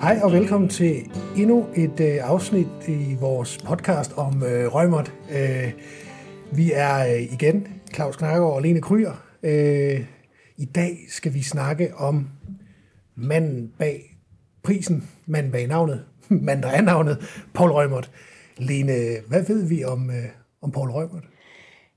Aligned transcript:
Hej 0.00 0.20
og 0.22 0.32
velkommen 0.32 0.68
til 0.70 1.10
endnu 1.36 1.66
et 1.76 2.00
øh, 2.00 2.18
afsnit 2.20 2.88
i 2.88 3.16
vores 3.20 3.58
podcast 3.58 4.12
om 4.16 4.42
øh, 4.42 4.74
Rømert. 4.74 5.12
Øh, 5.30 5.72
vi 6.52 6.72
er 6.74 7.14
øh, 7.14 7.22
igen 7.22 7.68
Claus 7.94 8.16
Knakkegaard 8.16 8.52
og 8.52 8.62
Lene 8.62 8.80
Kryer. 8.80 9.12
Øh, 9.42 10.04
I 10.56 10.64
dag 10.64 10.98
skal 11.08 11.34
vi 11.34 11.42
snakke 11.42 11.96
om 11.96 12.28
manden 13.14 13.72
bag 13.78 14.16
prisen, 14.62 15.08
manden 15.26 15.52
bag 15.52 15.66
navnet, 15.66 16.04
manden 16.28 16.62
der 16.62 16.68
er 16.68 16.82
navnet, 16.82 17.18
Paul 17.54 17.70
Rømert. 17.70 18.10
Lene, 18.56 19.16
hvad 19.28 19.46
ved 19.46 19.68
vi 19.68 19.84
om, 19.84 20.10
øh, 20.10 20.24
om 20.62 20.72
Paul 20.72 20.90
Rømert? 20.90 21.24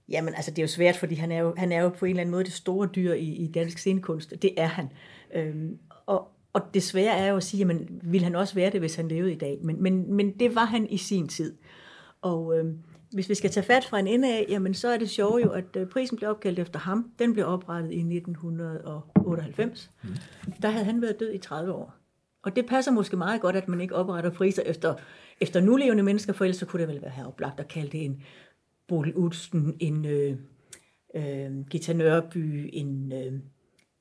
Jamen, 0.10 0.34
altså, 0.34 0.52
det 0.52 0.60
er 0.60 0.64
jo 0.64 0.68
svært, 0.68 0.98
fordi 0.98 1.16
han 1.16 1.32
er 1.32 1.40
jo, 1.40 1.54
han 1.58 1.72
er 1.72 1.82
jo 1.82 1.90
på 1.90 2.06
en 2.06 2.10
eller 2.10 2.22
anden 2.22 2.32
måde 2.32 2.44
det 2.44 2.54
store 2.54 2.90
dyr 2.96 3.14
i, 3.14 3.28
i 3.28 3.52
dansk 3.52 3.78
scenekunst. 3.78 4.34
Det 4.42 4.54
er 4.58 4.68
han. 4.68 4.88
Øhm, 5.36 5.78
og, 6.06 6.28
og 6.54 6.62
det 6.74 6.84
svære 6.84 7.18
er 7.18 7.28
jo 7.28 7.38
at 7.38 7.44
sige, 7.44 7.60
jamen, 7.60 8.00
vil 8.04 8.24
han 8.24 8.36
også 8.36 8.56
være 8.56 8.72
det, 8.72 8.80
hvis 8.80 8.96
han 8.96 9.08
levede 9.08 9.32
i 9.32 9.38
dag? 9.38 9.60
Men, 9.62 9.84
men, 9.84 10.14
men 10.14 10.32
det 10.40 10.56
var 10.56 10.66
han 10.66 10.90
i 10.90 10.98
sin 10.98 11.28
tid. 11.28 11.56
Og 12.22 12.58
øhm, 12.58 12.80
hvis 13.14 13.30
vi 13.30 13.36
skal 13.36 13.50
tage 13.50 13.66
fat 13.66 13.86
fra 13.86 14.00
en 14.00 14.08
ende 14.08 14.34
af, 14.34 14.46
jamen, 14.50 14.74
så 14.74 14.88
er 14.88 14.98
det 14.98 15.10
sjovt 15.10 15.44
jo, 15.44 15.50
at 15.50 15.76
øh, 15.76 15.88
prisen 15.88 16.18
blev 16.18 16.30
opkaldt 16.30 16.60
efter 16.60 16.80
ham. 16.80 17.12
Den 17.20 17.34
blev 17.34 17.48
oprettet 17.48 17.92
i 17.92 18.00
1998. 18.00 19.92
Mm. 20.04 20.10
Der 20.62 20.70
havde 20.70 20.86
han 20.86 21.02
været 21.02 21.20
død 21.20 21.34
i 21.34 21.38
30 21.38 21.74
år. 21.74 21.96
Og 22.44 22.56
det 22.56 22.66
passer 22.66 22.92
måske 22.92 23.18
meget 23.18 23.42
godt, 23.42 23.56
at 23.56 23.68
man 23.68 23.82
ikke 23.82 23.96
opretter 23.96 24.30
priser 24.30 24.64
efter, 24.66 24.96
efter 25.42 25.62
nulevende 25.62 26.04
mennesker, 26.04 26.34
for 26.34 26.46
ellers 26.46 26.58
så 26.58 26.66
kunne 26.66 26.82
det 26.82 26.88
vel 26.88 27.02
være 27.02 27.12
her 27.12 27.26
oplagt 27.26 27.60
at 27.60 27.68
kalde 27.68 27.92
det 27.92 28.06
en 28.06 28.24
Bodil 28.88 29.16
Udsten, 29.16 29.78
en 29.80 30.06
øh, 30.06 30.38
øh, 31.16 31.66
Gita 31.70 31.94
Nørby, 31.94 32.70
en 32.74 33.12
øh, 33.12 33.34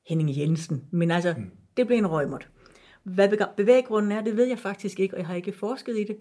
Henning 0.09 0.37
Jensen. 0.37 0.85
Men 0.91 1.11
altså, 1.11 1.35
mm 1.39 1.51
det 1.77 1.87
blev 1.87 1.99
en 1.99 2.11
røgmot. 2.11 2.49
Hvad 3.03 3.29
bevæggrunden 3.57 4.13
er, 4.13 4.21
det 4.21 4.37
ved 4.37 4.45
jeg 4.45 4.59
faktisk 4.59 5.01
ikke, 5.01 5.15
og 5.15 5.19
jeg 5.19 5.27
har 5.27 5.35
ikke 5.35 5.53
forsket 5.53 5.99
i 5.99 6.05
det. 6.05 6.17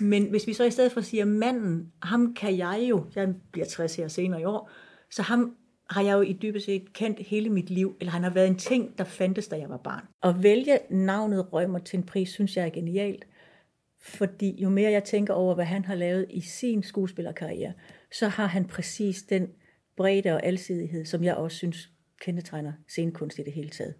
Men 0.00 0.30
hvis 0.30 0.46
vi 0.46 0.52
så 0.52 0.64
i 0.64 0.70
stedet 0.70 0.92
for 0.92 1.00
siger, 1.00 1.24
manden, 1.24 1.92
ham 2.02 2.34
kan 2.34 2.58
jeg 2.58 2.86
jo, 2.90 3.04
jeg 3.14 3.34
bliver 3.52 3.66
60 3.66 3.96
her 3.96 4.08
senere 4.08 4.40
i 4.40 4.44
år, 4.44 4.70
så 5.10 5.22
ham 5.22 5.56
har 5.90 6.02
jeg 6.02 6.12
jo 6.12 6.20
i 6.20 6.32
dybest 6.32 6.66
set 6.66 6.92
kendt 6.92 7.18
hele 7.18 7.50
mit 7.50 7.70
liv, 7.70 7.96
eller 8.00 8.12
han 8.12 8.22
har 8.22 8.30
været 8.30 8.46
en 8.46 8.56
ting, 8.56 8.98
der 8.98 9.04
fandtes, 9.04 9.48
da 9.48 9.56
jeg 9.56 9.68
var 9.68 9.76
barn. 9.76 10.04
At 10.22 10.42
vælge 10.42 10.78
navnet 10.90 11.52
Rømer 11.52 11.78
til 11.78 11.96
en 11.96 12.06
pris, 12.06 12.28
synes 12.28 12.56
jeg 12.56 12.66
er 12.66 12.70
genialt, 12.70 13.26
fordi 14.02 14.62
jo 14.62 14.68
mere 14.68 14.90
jeg 14.90 15.04
tænker 15.04 15.34
over, 15.34 15.54
hvad 15.54 15.64
han 15.64 15.84
har 15.84 15.94
lavet 15.94 16.26
i 16.30 16.40
sin 16.40 16.82
skuespillerkarriere, 16.82 17.72
så 18.12 18.28
har 18.28 18.46
han 18.46 18.64
præcis 18.64 19.22
den 19.22 19.48
bredde 19.96 20.30
og 20.30 20.46
alsidighed, 20.46 21.04
som 21.04 21.24
jeg 21.24 21.34
også 21.34 21.56
synes 21.56 21.90
kendetegner 22.20 22.72
scenekunst 22.88 23.38
i 23.38 23.42
det 23.42 23.52
hele 23.52 23.68
taget. 23.68 23.94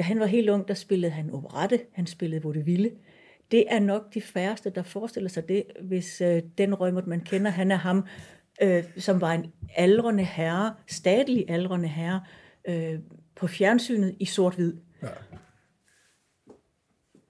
Da 0.00 0.04
han 0.04 0.20
var 0.20 0.26
helt 0.26 0.48
ung, 0.48 0.68
der 0.68 0.74
spillede 0.74 1.12
han 1.12 1.30
operette, 1.30 1.80
han 1.92 2.06
spillede 2.06 2.42
vaudeville. 2.42 2.90
Det 3.50 3.64
er 3.68 3.80
nok 3.80 4.14
de 4.14 4.20
færreste, 4.20 4.70
der 4.70 4.82
forestiller 4.82 5.28
sig 5.28 5.48
det, 5.48 5.64
hvis 5.82 6.20
øh, 6.20 6.42
den 6.58 6.74
rømmert, 6.74 7.06
man 7.06 7.20
kender, 7.20 7.50
han 7.50 7.70
er 7.70 7.76
ham, 7.76 8.06
øh, 8.62 8.84
som 8.96 9.20
var 9.20 9.32
en 9.32 9.52
aldrende 9.76 10.24
herre, 10.24 10.74
stadig 10.86 11.50
aldrende 11.50 11.88
herre, 11.88 12.24
øh, 12.68 12.98
på 13.34 13.46
fjernsynet 13.46 14.16
i 14.20 14.24
sort-hvid. 14.24 14.76
Ja. 15.02 15.08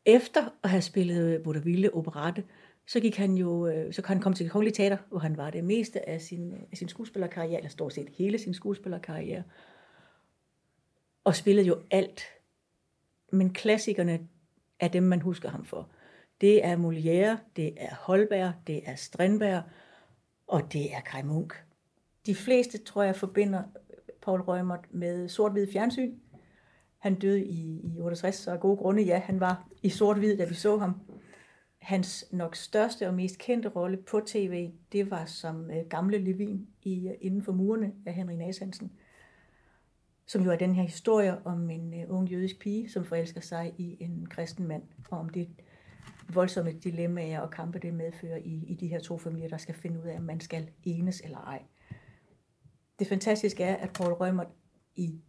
Efter 0.07 0.41
at 0.63 0.71
have 0.71 0.83
spillet 0.83 1.45
vaudeville, 1.45 1.95
operette, 1.95 2.45
så 2.87 3.01
gik 3.01 3.17
han 3.17 3.35
jo, 3.35 3.67
øh, 3.67 3.93
så 3.93 4.03
kan 4.03 4.09
han 4.09 4.23
komme 4.23 4.37
til 4.37 4.51
Kongelig 4.51 4.75
Teater, 4.75 4.97
hvor 5.09 5.19
han 5.19 5.37
var 5.37 5.51
det 5.51 5.65
meste 5.65 6.09
af 6.09 6.21
sin, 6.21 6.53
af 6.73 6.77
sin 6.77 6.89
skuespillerkarriere, 6.89 7.57
eller 7.57 7.71
stort 7.71 7.93
set 7.93 8.09
hele 8.19 8.39
sin 8.39 8.55
skuespillerkarriere, 8.55 9.43
og 11.25 11.35
spillede 11.35 11.67
jo 11.67 11.77
alt. 11.91 12.23
Men 13.31 13.53
klassikerne 13.53 14.29
er 14.81 14.89
dem, 14.89 15.03
man 15.03 15.21
husker 15.21 15.49
ham 15.49 15.65
for. 15.65 15.89
Det 16.41 16.65
er 16.65 16.77
Molière, 16.77 17.39
det 17.57 17.75
er 17.77 17.95
Holberg, 17.95 18.53
det 18.67 18.81
er 18.85 18.95
Strindberg, 18.95 19.63
og 20.47 20.73
det 20.73 20.95
er 20.95 21.01
Kai 21.01 21.23
Munk. 21.23 21.65
De 22.27 22.35
fleste, 22.35 22.79
tror 22.79 23.03
jeg, 23.03 23.17
forbinder 23.17 23.63
Paul 24.23 24.41
Rømert 24.41 24.87
med 24.91 25.29
sort-hvid 25.29 25.73
fjernsyn. 25.73 26.15
Han 26.99 27.15
døde 27.15 27.45
i, 27.45 27.81
i 27.85 28.01
68, 28.01 28.35
så 28.35 28.51
af 28.51 28.61
gode 28.61 28.77
grunde, 28.77 29.03
ja, 29.03 29.19
han 29.19 29.41
var 29.41 29.69
i 29.83 29.89
sort-hvid, 29.89 30.37
da 30.37 30.45
vi 30.45 30.55
så 30.55 30.79
ham 30.79 30.95
hans 31.81 32.25
nok 32.33 32.57
største 32.57 33.09
og 33.09 33.15
mest 33.15 33.39
kendte 33.39 33.69
rolle 33.69 33.97
på 33.97 34.21
tv, 34.27 34.71
det 34.93 35.11
var 35.11 35.25
som 35.25 35.71
øh, 35.71 35.87
gamle 35.89 36.19
Levin 36.19 36.67
i 36.83 37.09
uh, 37.09 37.15
Inden 37.21 37.43
for 37.43 37.53
murene 37.53 37.93
af 38.07 38.15
Henrik 38.15 38.39
Nashansen, 38.39 38.93
som 40.31 40.43
jo 40.43 40.51
er 40.51 40.57
den 40.57 40.75
her 40.75 40.83
historie 40.83 41.47
om 41.47 41.71
en 41.71 41.95
uh, 41.95 42.19
ung 42.19 42.29
jødisk 42.29 42.59
pige, 42.59 42.91
som 42.91 43.05
forelsker 43.05 43.41
sig 43.41 43.75
i 43.79 43.97
en 44.01 44.27
kristen 44.27 44.69
mand, 44.69 44.83
og 45.11 45.19
om 45.19 45.29
det 45.29 45.49
voldsomme 46.35 46.73
dilemmaer 46.73 47.41
og 47.41 47.51
kampe, 47.51 47.79
det 47.79 47.95
medfører 47.95 48.37
i, 48.37 48.65
i 48.67 48.75
de 48.75 48.89
her 48.89 49.01
to 49.01 49.19
familier, 49.19 49.49
der 49.49 49.57
skal 49.57 49.75
finde 49.75 50.01
ud 50.01 50.05
af, 50.05 50.17
om 50.17 50.23
man 50.23 50.41
skal 50.41 50.71
enes 50.85 51.21
eller 51.21 51.39
ej. 51.39 51.63
Det 52.99 53.07
fantastiske 53.07 53.65
er, 53.65 53.77
at 53.77 53.93
Paul 53.93 54.13
Rømer 54.13 54.45
i, 54.97 55.21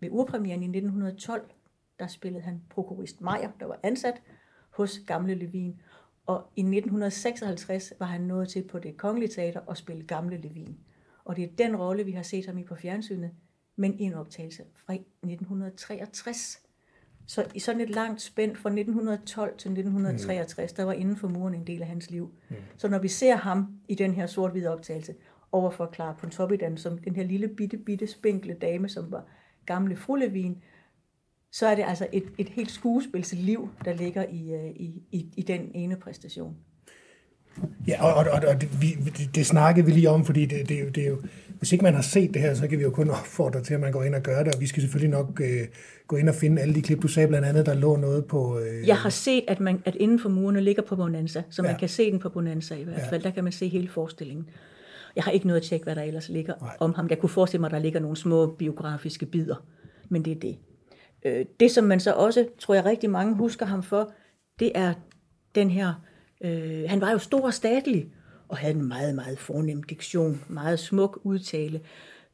ved 0.00 0.08
urpremieren 0.12 0.62
i 0.62 0.66
1912, 0.66 1.50
der 1.98 2.06
spillede 2.06 2.44
han 2.44 2.62
prokurist 2.70 3.20
Meyer, 3.20 3.50
der 3.60 3.66
var 3.66 3.80
ansat 3.82 4.22
hos 4.70 4.98
Gamle 5.06 5.34
Levin, 5.34 5.80
og 6.26 6.52
i 6.56 6.60
1956 6.60 7.92
var 7.98 8.06
han 8.06 8.20
nået 8.20 8.48
til 8.48 8.68
på 8.68 8.78
det 8.78 8.96
kongelige 8.96 9.30
teater 9.30 9.60
og 9.60 9.76
spille 9.76 10.02
Gamle 10.02 10.36
Levin. 10.36 10.78
Og 11.24 11.36
det 11.36 11.44
er 11.44 11.56
den 11.58 11.76
rolle, 11.76 12.04
vi 12.04 12.12
har 12.12 12.22
set 12.22 12.46
ham 12.46 12.58
i 12.58 12.64
på 12.64 12.74
fjernsynet, 12.74 13.30
men 13.76 13.98
i 13.98 14.02
en 14.02 14.14
optagelse 14.14 14.62
fra 14.86 14.94
1963. 14.94 16.58
Så 17.26 17.46
i 17.54 17.58
sådan 17.58 17.80
et 17.80 17.90
langt 17.90 18.22
spænd 18.22 18.56
fra 18.56 18.68
1912 18.68 19.50
til 19.50 19.70
1963, 19.70 20.72
der 20.72 20.84
var 20.84 20.92
inden 20.92 21.16
for 21.16 21.28
muren 21.28 21.54
en 21.54 21.66
del 21.66 21.82
af 21.82 21.88
hans 21.88 22.10
liv. 22.10 22.34
Mm. 22.48 22.56
Så 22.76 22.88
når 22.88 22.98
vi 22.98 23.08
ser 23.08 23.36
ham 23.36 23.66
i 23.88 23.94
den 23.94 24.14
her 24.14 24.26
sort-hvide 24.26 24.72
optagelse, 24.72 25.14
overfor 25.52 25.90
Clara 25.94 26.12
Pontoppidan, 26.12 26.76
som 26.76 26.98
den 26.98 27.16
her 27.16 27.24
lille 27.24 27.48
bitte, 27.48 27.76
bitte 27.76 28.06
spinkle 28.06 28.54
dame, 28.54 28.88
som 28.88 29.10
var 29.10 29.24
gamle 29.66 29.96
frulevin, 29.96 30.62
så 31.52 31.66
er 31.66 31.74
det 31.74 31.84
altså 31.86 32.06
et, 32.12 32.24
et 32.38 32.48
helt 32.48 32.70
skuespilsliv, 32.70 33.68
der 33.84 33.94
ligger 33.94 34.24
i, 34.30 34.52
øh, 34.52 34.70
i, 34.70 35.02
i, 35.12 35.32
i 35.36 35.42
den 35.42 35.70
ene 35.74 35.96
præstation. 35.96 36.56
Ja, 37.88 38.04
og, 38.04 38.14
og, 38.14 38.26
og, 38.32 38.48
og 38.48 38.60
det, 38.60 38.80
vi, 38.80 39.10
det, 39.10 39.34
det 39.34 39.46
snakkede 39.46 39.86
vi 39.86 39.92
lige 39.92 40.10
om, 40.10 40.24
fordi 40.24 40.46
det, 40.46 40.68
det, 40.68 40.94
det 40.94 41.04
er 41.04 41.08
jo, 41.08 41.22
hvis 41.58 41.72
ikke 41.72 41.82
man 41.82 41.94
har 41.94 42.02
set 42.02 42.34
det 42.34 42.42
her, 42.42 42.54
så 42.54 42.68
kan 42.68 42.78
vi 42.78 42.82
jo 42.82 42.90
kun 42.90 43.10
opfordre 43.10 43.62
til, 43.62 43.74
at 43.74 43.80
man 43.80 43.92
går 43.92 44.02
ind 44.02 44.14
og 44.14 44.22
gør 44.22 44.42
det, 44.42 44.54
og 44.54 44.60
vi 44.60 44.66
skal 44.66 44.82
selvfølgelig 44.82 45.10
nok 45.10 45.40
øh, 45.44 45.66
gå 46.06 46.16
ind 46.16 46.28
og 46.28 46.34
finde 46.34 46.62
alle 46.62 46.74
de 46.74 46.82
klip, 46.82 47.02
du 47.02 47.08
sagde 47.08 47.28
blandt 47.28 47.46
andet, 47.46 47.66
der 47.66 47.74
lå 47.74 47.96
noget 47.96 48.24
på... 48.24 48.58
Øh... 48.58 48.88
Jeg 48.88 48.96
har 48.96 49.10
set, 49.10 49.44
at, 49.48 49.60
man, 49.60 49.82
at 49.84 49.94
inden 49.94 50.20
for 50.20 50.28
murene 50.28 50.60
ligger 50.60 50.82
på 50.82 50.96
Bonanza, 50.96 51.42
så 51.50 51.62
man 51.62 51.70
ja. 51.70 51.78
kan 51.78 51.88
se 51.88 52.10
den 52.10 52.18
på 52.18 52.28
Bonanza 52.28 52.74
i 52.74 52.82
hvert 52.82 53.00
fald, 53.10 53.22
ja. 53.22 53.28
der 53.28 53.34
kan 53.34 53.44
man 53.44 53.52
se 53.52 53.68
hele 53.68 53.88
forestillingen. 53.88 54.48
Jeg 55.16 55.24
har 55.24 55.30
ikke 55.30 55.46
noget 55.46 55.60
at 55.60 55.66
tjekke, 55.66 55.84
hvad 55.84 55.96
der 55.96 56.02
ellers 56.02 56.28
ligger 56.28 56.54
Nej. 56.60 56.76
om 56.80 56.94
ham. 56.94 57.06
Jeg 57.10 57.18
kunne 57.18 57.30
forestille 57.30 57.60
mig, 57.60 57.68
at 57.68 57.72
der 57.72 57.78
ligger 57.78 58.00
nogle 58.00 58.16
små 58.16 58.46
biografiske 58.46 59.26
bidder, 59.26 59.66
men 60.08 60.24
det 60.24 60.30
er 60.30 60.40
det. 60.40 60.56
Øh, 61.24 61.46
det, 61.60 61.70
som 61.70 61.84
man 61.84 62.00
så 62.00 62.12
også, 62.12 62.46
tror 62.58 62.74
jeg 62.74 62.84
rigtig 62.84 63.10
mange 63.10 63.34
husker 63.34 63.66
ham 63.66 63.82
for, 63.82 64.12
det 64.58 64.72
er 64.74 64.94
den 65.54 65.70
her, 65.70 66.02
øh, 66.44 66.84
han 66.88 67.00
var 67.00 67.10
jo 67.10 67.18
stor 67.18 67.46
og 67.46 67.54
statlig, 67.54 68.06
og 68.48 68.56
havde 68.56 68.74
en 68.74 68.88
meget, 68.88 69.14
meget 69.14 69.38
fornem 69.38 69.82
diktion, 69.82 70.40
meget 70.48 70.78
smuk 70.78 71.20
udtale. 71.24 71.80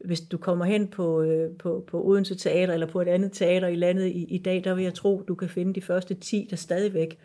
Hvis 0.04 0.20
du 0.20 0.38
kommer 0.38 0.64
hen 0.64 0.88
på, 0.88 1.22
øh, 1.22 1.56
på, 1.58 1.84
på 1.86 2.04
Odense 2.04 2.34
Teater, 2.34 2.74
eller 2.74 2.86
på 2.86 3.00
et 3.00 3.08
andet 3.08 3.32
teater 3.32 3.68
i 3.68 3.74
landet 3.74 4.06
i, 4.06 4.24
i 4.24 4.38
dag, 4.38 4.64
der 4.64 4.74
vil 4.74 4.84
jeg 4.84 4.94
tro, 4.94 5.22
du 5.28 5.34
kan 5.34 5.48
finde 5.48 5.74
de 5.74 5.80
første 5.80 6.14
10, 6.14 6.46
der 6.50 6.56
stadigvæk 6.56 7.18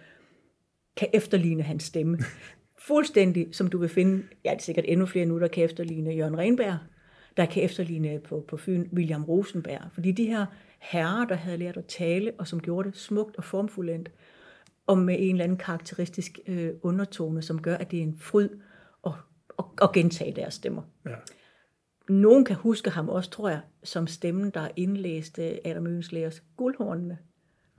kan 0.98 1.08
efterligne 1.14 1.64
hans 1.64 1.84
stemme. 1.84 2.18
Fuldstændig, 2.88 3.48
som 3.52 3.68
du 3.68 3.78
vil 3.78 3.90
finde, 3.90 4.24
ja, 4.46 4.50
det 4.50 4.58
er 4.58 4.64
sikkert 4.64 4.86
endnu 4.88 5.06
flere 5.06 5.26
nu, 5.26 5.40
der 5.40 5.48
kan 5.48 5.64
efterligne 5.64 6.12
Jørgen 6.12 6.38
Renberg, 6.38 6.78
der 7.38 7.46
kan 7.46 7.64
efterligne 7.64 8.20
på, 8.20 8.46
på 8.48 8.58
Fyn 8.58 8.88
William 8.94 9.24
Rosenberg. 9.24 9.82
Fordi 9.94 10.12
de 10.12 10.26
her 10.26 10.46
herrer, 10.80 11.26
der 11.26 11.36
havde 11.36 11.58
lært 11.58 11.78
at 11.78 11.86
tale, 11.86 12.32
og 12.38 12.48
som 12.48 12.60
gjorde 12.60 12.90
det 12.90 12.98
smukt 12.98 13.38
og 13.38 13.44
formfuldendt, 13.44 14.12
og 14.88 14.98
med 14.98 15.16
en 15.20 15.32
eller 15.32 15.44
anden 15.44 15.58
karakteristisk 15.58 16.40
øh, 16.48 16.70
undertone, 16.82 17.42
som 17.42 17.62
gør, 17.62 17.76
at 17.76 17.92
det 17.92 18.00
er 18.00 18.04
en 18.04 18.18
fryd 18.20 18.50
at, 19.06 19.12
at, 19.60 19.66
at 19.82 19.92
gentage 19.92 20.36
deres 20.36 20.54
stemmer. 20.54 20.82
Ja. 21.06 21.16
Nogen 22.10 22.46
kan 22.46 22.56
huske 22.56 22.90
ham 22.90 23.10
også, 23.10 23.30
tror 23.30 23.50
jeg, 23.50 23.62
som 23.84 24.08
stemmen, 24.08 24.50
der 24.50 24.68
indlæste 24.76 25.68
Adam 25.68 25.88
Ønslægers 25.88 26.44
guldhornene. 26.58 27.18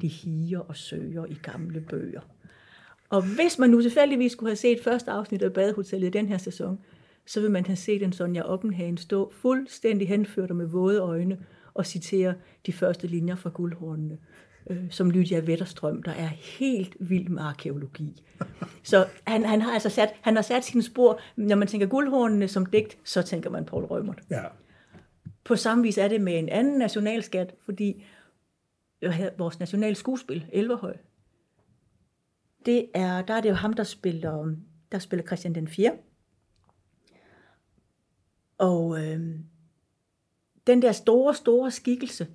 De 0.00 0.08
higer 0.08 0.60
og 0.60 0.76
søger 0.76 1.26
i 1.26 1.38
gamle 1.42 1.80
bøger. 1.80 2.20
Og 3.10 3.22
hvis 3.22 3.58
man 3.58 3.70
nu 3.70 3.82
tilfældigvis 3.82 4.32
skulle 4.32 4.50
have 4.50 4.56
set 4.56 4.82
første 4.84 5.10
afsnit 5.10 5.42
af 5.42 5.52
Badehotellet 5.52 6.06
i 6.06 6.10
den 6.10 6.28
her 6.28 6.38
sæson, 6.38 6.80
så 7.26 7.40
vil 7.40 7.50
man 7.50 7.66
have 7.66 7.76
set 7.76 8.02
en 8.02 8.12
Sonja 8.12 8.42
Oppenhagen 8.42 8.96
stå 8.96 9.32
fuldstændig 9.32 10.08
henført 10.08 10.50
og 10.50 10.56
med 10.56 10.66
våde 10.66 11.00
øjne 11.00 11.46
og 11.74 11.86
citere 11.86 12.34
de 12.66 12.72
første 12.72 13.06
linjer 13.06 13.34
fra 13.34 13.50
guldhornene, 13.50 14.18
øh, 14.70 14.90
som 14.90 15.10
Lydia 15.10 15.38
Vetterstrøm, 15.40 16.02
der 16.02 16.12
er 16.12 16.26
helt 16.26 16.96
vild 17.00 17.28
med 17.28 17.42
arkeologi. 17.42 18.22
Så 18.82 19.06
han, 19.26 19.44
han 19.44 19.60
har 19.60 19.72
altså 19.72 19.88
sat, 19.88 20.14
han 20.20 20.34
har 20.34 20.42
sat 20.42 20.64
sine 20.64 20.82
spor, 20.82 21.20
når 21.36 21.56
man 21.56 21.68
tænker 21.68 21.86
guldhornene 21.86 22.48
som 22.48 22.66
digt, 22.66 22.98
så 23.04 23.22
tænker 23.22 23.50
man 23.50 23.64
Paul 23.64 23.84
Rømert. 23.84 24.20
Ja. 24.30 24.42
På 25.44 25.56
samme 25.56 25.82
vis 25.82 25.98
er 25.98 26.08
det 26.08 26.20
med 26.20 26.38
en 26.38 26.48
anden 26.48 26.78
nationalskat, 26.78 27.54
fordi 27.64 28.04
vores 29.38 29.60
national 29.60 29.96
skuespil, 29.96 30.46
Elverhøj, 30.52 30.96
det 32.66 32.88
er, 32.94 33.22
der 33.22 33.34
er 33.34 33.40
det 33.40 33.48
jo 33.48 33.54
ham, 33.54 33.72
der 33.72 33.84
spiller, 33.84 34.54
der 34.92 34.98
spiller 34.98 35.26
Christian 35.26 35.54
den 35.54 35.68
4. 35.68 35.92
Og 38.58 39.04
øh, 39.04 39.20
den 40.66 40.82
der 40.82 40.92
store, 40.92 41.34
store 41.34 41.70
skikkelse, 41.70 42.26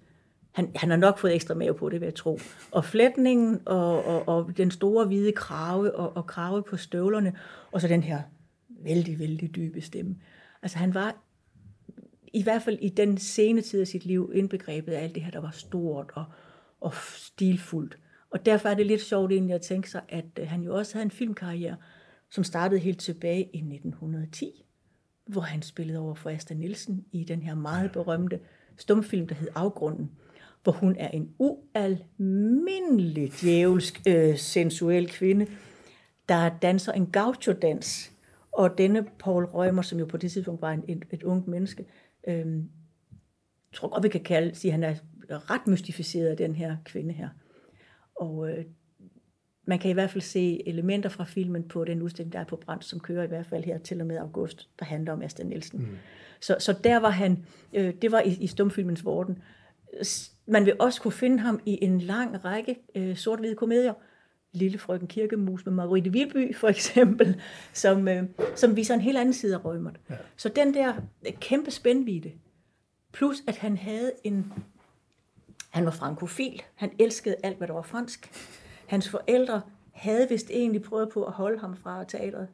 han, 0.53 0.71
han 0.75 0.89
har 0.89 0.97
nok 0.97 1.17
fået 1.17 1.35
ekstra 1.35 1.53
mave 1.53 1.73
på 1.73 1.89
det, 1.89 2.01
vil 2.01 2.05
jeg 2.05 2.15
tro. 2.15 2.39
Og 2.71 2.85
flætningen, 2.85 3.59
og, 3.65 4.05
og, 4.05 4.27
og 4.27 4.57
den 4.57 4.71
store 4.71 5.05
hvide 5.05 5.31
krave, 5.31 5.95
og, 5.95 6.17
og 6.17 6.27
krave 6.27 6.63
på 6.63 6.77
støvlerne, 6.77 7.35
og 7.71 7.81
så 7.81 7.88
den 7.88 8.03
her 8.03 8.21
vældig, 8.69 9.19
vældig 9.19 9.55
dybe 9.55 9.81
stemme. 9.81 10.15
Altså 10.61 10.77
han 10.77 10.94
var 10.94 11.15
i 12.33 12.44
hvert 12.44 12.61
fald 12.61 12.77
i 12.81 12.89
den 12.89 13.17
sene 13.17 13.61
tid 13.61 13.81
af 13.81 13.88
sit 13.88 14.05
liv 14.05 14.31
indbegrebet 14.33 14.91
af 14.91 15.03
alt 15.03 15.15
det 15.15 15.23
her, 15.23 15.31
der 15.31 15.41
var 15.41 15.51
stort 15.51 16.11
og, 16.13 16.25
og 16.81 16.94
stilfuldt. 17.15 17.97
Og 18.29 18.45
derfor 18.45 18.69
er 18.69 18.73
det 18.73 18.85
lidt 18.85 19.01
sjovt 19.01 19.31
egentlig 19.31 19.56
at 19.56 19.61
tænke 19.61 19.89
sig, 19.89 20.01
at 20.09 20.25
øh, 20.39 20.47
han 20.47 20.61
jo 20.61 20.75
også 20.75 20.94
havde 20.94 21.06
en 21.06 21.11
filmkarriere, 21.11 21.75
som 22.29 22.44
startede 22.44 22.79
helt 22.79 22.99
tilbage 22.99 23.44
i 23.53 23.57
1910, 23.57 24.65
hvor 25.25 25.41
han 25.41 25.61
spillede 25.61 25.99
over 25.99 26.15
for 26.15 26.29
Asta 26.29 26.53
Nielsen 26.53 27.06
i 27.11 27.23
den 27.23 27.41
her 27.41 27.56
meget 27.56 27.91
berømte 27.91 28.39
stumfilm, 28.77 29.27
der 29.27 29.35
hed 29.35 29.47
Afgrunden, 29.56 30.11
hvor 30.63 30.71
hun 30.71 30.95
er 31.00 31.07
en 31.07 31.30
ualmindelig 31.39 33.31
djævelsk, 33.42 34.01
øh, 34.07 34.38
sensuel 34.38 35.10
kvinde, 35.10 35.48
der 36.30 36.50
danser 36.62 36.92
en 36.92 37.06
gaucho-dans. 37.06 38.12
Og 38.51 38.77
denne 38.77 39.06
Paul 39.19 39.45
Rømer, 39.45 39.81
som 39.81 40.00
jo 40.00 40.06
på 40.06 40.18
det 40.18 40.31
tidspunkt 40.31 40.62
var 40.62 40.71
en, 40.71 40.83
et, 40.88 41.06
et 41.12 41.24
ungt 41.24 41.48
menneske, 41.48 41.86
øh, 42.27 42.45
tror 43.74 43.88
godt, 43.88 44.04
vi 44.04 44.10
kan 44.10 44.24
kalde, 44.24 44.56
sige, 44.56 44.71
han 44.71 44.83
er 44.83 44.95
ret 45.30 45.68
mystificeret 45.68 46.27
af 46.27 46.38
den 46.38 46.56
her 46.56 46.77
kvinde 46.86 47.13
her. 47.13 47.30
Og 48.16 48.50
øh, 48.50 48.66
man 49.66 49.80
kan 49.80 49.92
i 49.92 49.94
hvert 49.94 50.09
fald 50.09 50.21
se 50.21 50.68
elementer 50.68 51.09
fra 51.09 51.24
filmen 51.24 51.68
på 51.68 51.83
den 51.83 52.01
udstilling, 52.01 52.33
der 52.33 52.39
er 52.39 52.44
på 52.44 52.56
Brand, 52.56 52.81
som 52.81 53.00
kører 53.00 53.24
i 53.24 53.27
hvert 53.27 53.45
fald 53.45 53.63
her 53.63 53.77
til 53.77 54.01
og 54.01 54.07
med 54.07 54.18
august, 54.18 54.69
der 54.80 54.86
handler 54.86 55.13
om 55.13 55.21
Asta 55.21 55.44
Nielsen. 55.44 55.80
Mm. 55.80 55.98
Så, 56.42 56.56
så 56.59 56.74
der 56.83 56.98
var 56.98 57.09
han, 57.09 57.45
øh, 57.74 57.94
det 58.01 58.12
var 58.12 58.19
i, 58.19 58.38
i 58.39 58.48
stumfilmens 58.48 59.06
vorden. 59.06 59.38
Man 60.45 60.66
vil 60.66 60.75
også 60.80 61.01
kunne 61.01 61.12
finde 61.12 61.40
ham 61.40 61.60
i 61.66 61.80
en 61.81 62.01
lang 62.01 62.45
række 62.45 62.80
øh, 62.95 63.16
sort-hvide 63.16 63.56
komedier. 63.56 63.94
Lille 64.51 64.78
frøken 64.78 65.07
Kirkemus 65.07 65.66
med 65.66 65.74
Margrethe 65.74 66.12
Vilby 66.12 66.56
for 66.56 66.68
eksempel, 66.68 67.42
som, 67.74 68.07
øh, 68.07 68.24
som 68.56 68.75
viser 68.75 68.94
en 68.94 69.01
helt 69.01 69.18
anden 69.18 69.34
side 69.34 69.56
af 69.56 69.66
Rømert. 69.66 70.00
Ja. 70.10 70.16
Så 70.38 70.50
den 70.50 70.74
der 70.74 70.94
kæmpe 71.40 71.72
spændvide, 71.72 72.31
plus 73.12 73.44
at 73.48 73.57
han 73.57 73.78
havde 73.78 74.12
en 74.24 74.54
han 75.74 75.86
var 75.86 75.92
frankofil. 75.92 76.62
Han 76.75 76.92
elskede 77.00 77.36
alt, 77.44 77.57
hvad 77.57 77.68
der 77.68 77.74
var 77.74 77.81
fransk. 77.81 78.31
Hans 78.88 79.10
forældre 79.10 79.62
havde 79.92 80.30
vist 80.30 80.50
egentlig 80.50 80.81
prøvet 80.81 81.10
på 81.10 81.24
at 81.24 81.34
holde 81.34 81.60
ham 81.60 81.75
fra 81.75 82.04
teatret 82.04 82.48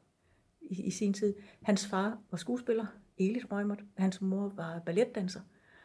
i, 0.62 0.84
i 0.84 0.92
sin 0.92 1.14
tid. 1.14 1.34
Hans 1.64 1.88
far 1.88 2.18
var 2.32 2.38
skuespiller, 2.38 2.86
Elit 3.18 3.52
Rømert. 3.52 3.80
Hans 3.98 4.22
mor 4.22 4.52
var 4.56 4.80
balletdanser. 4.86 5.40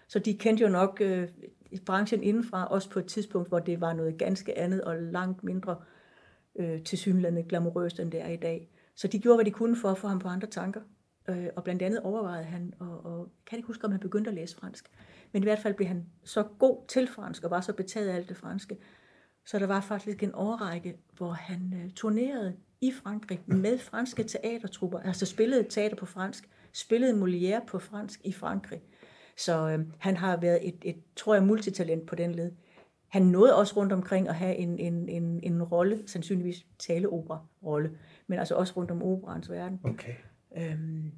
Så 0.09 0.19
de 0.19 0.35
kendte 0.35 0.63
jo 0.63 0.69
nok 0.69 0.99
øh, 1.01 1.29
branchen 1.81 2.23
indenfra, 2.23 2.67
også 2.67 2.91
på 2.91 2.99
et 2.99 3.07
tidspunkt, 3.07 3.49
hvor 3.49 3.59
det 3.59 3.81
var 3.81 3.93
noget 3.93 4.19
ganske 4.19 4.59
andet 4.59 4.85
og 4.85 4.97
langt 4.97 5.45
mindre 5.45 5.77
øh, 6.57 6.83
tilsyneladende 6.83 7.43
glamourøst, 7.43 8.01
end 8.01 8.13
det 8.13 8.21
er 8.21 8.29
i 8.29 8.37
dag. 8.37 8.71
Så 8.97 9.09
de 9.09 9.19
gjorde, 9.19 9.37
hvad 9.37 9.45
de 9.45 9.51
kunne 9.51 9.77
for 9.77 9.89
at 9.89 9.99
få 9.99 10.09
ham 10.09 10.19
på 10.19 10.29
andre 10.29 10.49
tanker. 10.49 10.81
Øh, 11.29 11.47
og 11.57 11.65
blandt 11.65 11.83
andet 11.83 12.01
overvejede 12.01 12.45
han, 12.45 12.75
og, 12.79 13.05
og 13.05 13.33
kan 13.47 13.59
ikke 13.59 13.67
huske, 13.67 13.85
om 13.85 13.91
han 13.91 14.01
begyndte 14.01 14.31
at 14.31 14.35
læse 14.35 14.57
fransk. 14.57 14.91
Men 15.33 15.43
i 15.43 15.47
hvert 15.47 15.59
fald 15.59 15.75
blev 15.75 15.89
han 15.89 16.07
så 16.25 16.43
god 16.43 16.89
til 16.89 17.07
fransk, 17.07 17.45
og 17.45 17.51
var 17.51 17.61
så 17.61 17.73
betaget 17.73 18.09
af 18.09 18.15
alt 18.15 18.29
det 18.29 18.37
franske. 18.37 18.79
Så 19.47 19.59
der 19.59 19.67
var 19.67 19.81
faktisk 19.81 20.23
en 20.23 20.35
årrække, 20.35 20.97
hvor 21.17 21.31
han 21.31 21.75
øh, 21.85 21.91
turnerede 21.91 22.57
i 22.81 22.93
Frankrig 22.93 23.41
med 23.47 23.79
franske 23.79 24.25
teatertrupper, 24.25 24.99
altså 24.99 25.27
spillede 25.27 25.67
teater 25.71 25.97
på 25.97 26.07
fransk, 26.07 26.49
spillede 26.73 27.23
Molière 27.23 27.67
på 27.67 27.79
fransk 27.79 28.21
i 28.25 28.33
Frankrig. 28.33 28.83
Så 29.37 29.69
øh, 29.69 29.87
han 29.99 30.17
har 30.17 30.37
været 30.37 30.69
et, 30.69 30.77
et, 30.83 30.97
tror 31.17 31.35
jeg, 31.35 31.43
multitalent 31.43 32.07
på 32.07 32.15
den 32.15 32.35
led. 32.35 32.53
Han 33.09 33.23
nåede 33.23 33.57
også 33.57 33.77
rundt 33.77 33.93
omkring 33.93 34.29
at 34.29 34.35
have 34.35 34.57
en, 34.57 34.79
en, 34.79 35.09
en, 35.09 35.41
en 35.43 35.63
rolle, 35.63 36.03
sandsynligvis 36.07 36.67
taleopera-rolle, 36.79 37.99
men 38.27 38.39
altså 38.39 38.55
også 38.55 38.73
rundt 38.77 38.91
om 38.91 39.03
operans 39.03 39.51
verden. 39.51 39.81
Okay. 39.85 40.15
Øhm, 40.57 41.13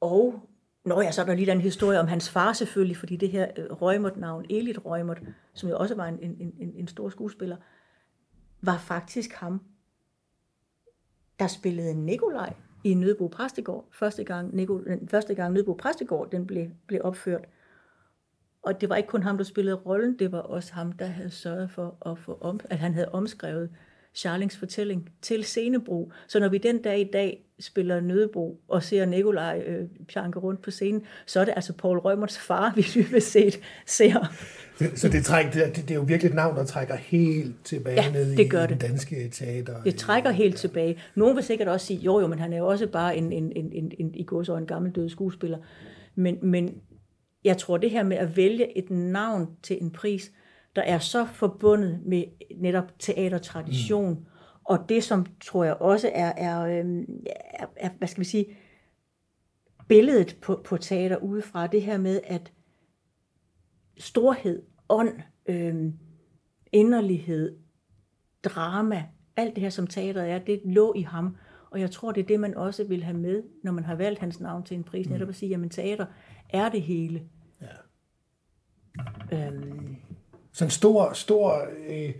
og 0.00 0.48
Nå 0.84 1.00
ja, 1.00 1.10
så 1.10 1.20
er 1.20 1.26
der 1.26 1.34
lige 1.34 1.46
den 1.46 1.60
historie 1.60 2.00
om 2.00 2.08
hans 2.08 2.30
far 2.30 2.52
selvfølgelig, 2.52 2.96
fordi 2.96 3.16
det 3.16 3.30
her 3.30 3.50
øh, 3.56 3.72
Røgmert-navn, 3.72 4.46
Elit 4.50 4.84
Røgmert, 4.84 5.22
som 5.54 5.68
jo 5.68 5.78
også 5.78 5.94
var 5.94 6.06
en, 6.06 6.18
en, 6.22 6.54
en, 6.58 6.72
en 6.76 6.88
stor 6.88 7.08
skuespiller, 7.08 7.56
var 8.62 8.78
faktisk 8.78 9.32
ham, 9.32 9.60
der 11.38 11.46
spillede 11.46 11.94
Nikolaj 11.94 12.54
i 12.84 12.94
Nødbo 12.94 13.28
Præstegård. 13.28 13.88
Første 13.92 14.24
gang, 14.24 14.56
Nico, 14.56 14.80
første 15.10 15.34
gang 15.34 15.52
Nødbo 15.54 15.72
Præstegård 15.72 16.30
den 16.30 16.46
blev, 16.46 16.66
blev 16.86 17.00
opført. 17.04 17.44
Og 18.62 18.80
det 18.80 18.88
var 18.88 18.96
ikke 18.96 19.08
kun 19.08 19.22
ham, 19.22 19.36
der 19.36 19.44
spillede 19.44 19.76
rollen, 19.76 20.18
det 20.18 20.32
var 20.32 20.38
også 20.38 20.74
ham, 20.74 20.92
der 20.92 21.06
havde 21.06 21.30
sørget 21.30 21.70
for, 21.70 21.96
at, 22.10 22.18
få 22.18 22.38
om, 22.40 22.60
at 22.64 22.78
han 22.78 22.94
havde 22.94 23.08
omskrevet 23.08 23.70
Charlings 24.18 24.56
fortælling 24.56 25.08
til 25.22 25.44
scenebrug. 25.44 26.12
Så 26.28 26.40
når 26.40 26.48
vi 26.48 26.58
den 26.58 26.82
dag 26.82 27.00
i 27.00 27.10
dag 27.12 27.44
spiller 27.60 28.00
Nødebo 28.00 28.60
og 28.68 28.82
ser 28.82 29.06
Nikolaj 29.06 29.62
øh, 29.66 29.88
pjanke 30.08 30.38
rundt 30.38 30.62
på 30.62 30.70
scenen, 30.70 31.02
så 31.26 31.40
er 31.40 31.44
det 31.44 31.52
altså 31.56 31.72
Paul 31.72 31.98
Rømerts 31.98 32.38
far, 32.38 32.72
vi 32.76 32.86
dybest 32.94 33.30
set 33.30 33.60
ser. 33.86 34.34
Så 34.94 35.08
det, 35.08 35.24
træk, 35.24 35.54
det, 35.54 35.76
det 35.76 35.90
er 35.90 35.94
jo 35.94 36.00
virkelig 36.00 36.28
et 36.28 36.34
navn, 36.34 36.56
der 36.56 36.64
trækker 36.64 36.96
helt 36.96 37.64
tilbage 37.64 38.02
ja, 38.02 38.12
ned 38.12 38.36
det 38.36 38.50
gør 38.50 38.58
i 38.58 38.62
det. 38.62 38.70
den 38.70 38.78
danske 38.78 39.28
teater. 39.28 39.82
Det 39.82 39.96
trækker 39.96 40.30
helt 40.30 40.54
ja. 40.54 40.58
tilbage. 40.58 40.98
Nogen 41.14 41.36
vil 41.36 41.44
sikkert 41.44 41.68
også 41.68 41.86
sige, 41.86 42.00
jo 42.00 42.20
jo, 42.20 42.26
men 42.26 42.38
han 42.38 42.52
er 42.52 42.58
jo 42.58 42.66
også 42.66 42.86
bare 42.86 43.16
en, 43.16 43.32
en, 43.32 43.52
en, 43.56 43.72
en, 43.72 43.92
en 43.98 44.14
i 44.14 44.24
går 44.24 44.42
så 44.42 44.56
en 44.56 44.66
gammel 44.66 44.92
død 44.92 45.08
skuespiller. 45.08 45.58
Men, 46.14 46.38
men 46.42 46.74
jeg 47.44 47.58
tror, 47.58 47.76
det 47.76 47.90
her 47.90 48.02
med 48.02 48.16
at 48.16 48.36
vælge 48.36 48.78
et 48.78 48.90
navn 48.90 49.48
til 49.62 49.78
en 49.80 49.90
pris, 49.90 50.32
der 50.76 50.82
er 50.82 50.98
så 50.98 51.26
forbundet 51.26 52.00
med 52.06 52.24
netop 52.56 52.98
teatertradition, 52.98 54.14
mm. 54.14 54.24
og 54.64 54.88
det 54.88 55.04
som 55.04 55.26
tror 55.44 55.64
jeg 55.64 55.74
også 55.74 56.10
er, 56.14 56.32
er, 56.36 56.60
øhm, 56.60 57.24
er, 57.54 57.66
er 57.76 57.90
hvad 57.98 58.08
skal 58.08 58.20
vi 58.20 58.24
sige, 58.24 58.56
billedet 59.88 60.38
på, 60.42 60.62
på 60.64 60.76
teater 60.76 61.16
udefra, 61.16 61.66
det 61.66 61.82
her 61.82 61.98
med, 61.98 62.20
at 62.24 62.52
storhed, 63.98 64.62
ånd, 64.88 65.20
øhm, 65.46 65.92
inderlighed, 66.72 67.56
drama, 68.44 69.04
alt 69.36 69.54
det 69.54 69.62
her, 69.62 69.70
som 69.70 69.86
teateret 69.86 70.30
er, 70.30 70.38
det 70.38 70.60
lå 70.64 70.94
i 70.94 71.02
ham. 71.02 71.36
Og 71.70 71.80
jeg 71.80 71.90
tror, 71.90 72.12
det 72.12 72.22
er 72.22 72.26
det, 72.26 72.40
man 72.40 72.54
også 72.54 72.84
vil 72.84 73.04
have 73.04 73.16
med, 73.16 73.42
når 73.64 73.72
man 73.72 73.84
har 73.84 73.94
valgt 73.94 74.20
hans 74.20 74.40
navn 74.40 74.64
til 74.64 74.76
en 74.76 74.84
pris. 74.84 75.06
Mm. 75.06 75.12
Netop 75.12 75.28
at 75.28 75.34
sige, 75.34 75.48
jamen 75.48 75.70
teater 75.70 76.06
er 76.48 76.68
det 76.68 76.82
hele. 76.82 77.22
Ja. 77.60 77.66
Øhm, 79.32 79.87
sådan 80.52 80.70
stor, 80.70 81.12
stor... 81.12 81.66
Øh, 81.88 82.12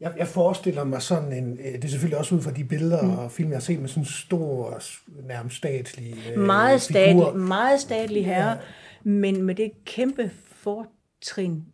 jeg, 0.00 0.12
jeg 0.16 0.28
forestiller 0.28 0.84
mig 0.84 1.02
sådan 1.02 1.32
en... 1.32 1.58
Øh, 1.58 1.72
det 1.72 1.84
er 1.84 1.88
selvfølgelig 1.88 2.18
også 2.18 2.34
ud 2.34 2.40
fra 2.40 2.50
de 2.50 2.64
billeder 2.64 3.02
mm. 3.02 3.18
og 3.18 3.32
film, 3.32 3.50
jeg 3.50 3.56
har 3.56 3.60
set 3.60 3.80
med 3.80 3.88
sådan 3.88 4.02
en 4.02 4.06
stor, 4.06 4.80
nærmest 5.22 5.56
statlig 5.56 6.14
øh, 6.32 6.40
meget 6.40 6.82
statlig, 6.82 7.36
meget 7.36 7.80
statlig 7.80 8.26
herre, 8.26 8.50
ja. 8.50 8.56
men 9.02 9.42
med 9.42 9.54
det 9.54 9.72
kæmpe 9.84 10.30
fortrin, 10.46 11.64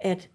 at 0.00 0.28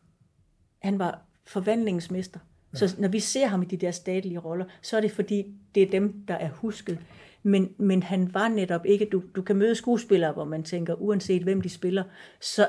han 0.81 0.99
var 0.99 1.21
forvandlingsmester. 1.47 2.39
Så 2.73 2.95
når 2.97 3.07
vi 3.07 3.19
ser 3.19 3.47
ham 3.47 3.61
i 3.61 3.65
de 3.65 3.77
der 3.77 3.91
statlige 3.91 4.39
roller, 4.39 4.65
så 4.81 4.97
er 4.97 5.01
det 5.01 5.11
fordi, 5.11 5.45
det 5.75 5.83
er 5.83 5.91
dem, 5.91 6.25
der 6.27 6.33
er 6.33 6.49
husket. 6.49 6.99
Men, 7.43 7.69
men 7.77 8.03
han 8.03 8.33
var 8.33 8.47
netop 8.47 8.85
ikke, 8.85 9.07
du, 9.11 9.23
du 9.35 9.41
kan 9.41 9.55
møde 9.55 9.75
skuespillere, 9.75 10.31
hvor 10.31 10.45
man 10.45 10.63
tænker, 10.63 10.93
uanset 10.93 11.43
hvem 11.43 11.61
de 11.61 11.69
spiller, 11.69 12.03
så 12.41 12.67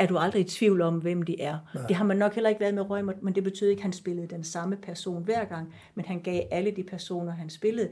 er 0.00 0.06
du 0.06 0.18
aldrig 0.18 0.40
i 0.40 0.48
tvivl 0.48 0.80
om, 0.80 0.98
hvem 0.98 1.22
de 1.22 1.40
er. 1.40 1.58
Nej. 1.74 1.86
Det 1.86 1.96
har 1.96 2.04
man 2.04 2.16
nok 2.16 2.34
heller 2.34 2.48
ikke 2.48 2.60
været 2.60 2.74
med 2.74 2.90
Rømer, 2.90 3.12
men 3.22 3.34
det 3.34 3.44
betyder 3.44 3.70
ikke, 3.70 3.80
at 3.80 3.82
han 3.82 3.92
spillede 3.92 4.26
den 4.26 4.44
samme 4.44 4.76
person 4.76 5.24
hver 5.24 5.44
gang, 5.44 5.74
men 5.94 6.04
han 6.04 6.20
gav 6.20 6.42
alle 6.50 6.70
de 6.70 6.82
personer, 6.82 7.32
han 7.32 7.50
spillede, 7.50 7.88